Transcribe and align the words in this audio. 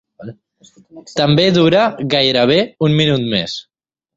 També 1.19 1.45
dura 1.59 1.83
gairebé 2.17 2.59
un 2.89 2.99
minut 3.03 3.31
més. 3.37 3.61